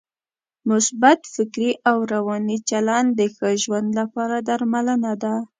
مثبت 0.69 1.19
فکري 1.35 1.71
او 1.89 1.97
روانی 2.13 2.57
چلند 2.69 3.09
د 3.19 3.21
ښه 3.35 3.49
ژوند 3.63 3.89
لپاره 3.99 4.35
درملنه 4.47 5.13
ده. 5.23 5.33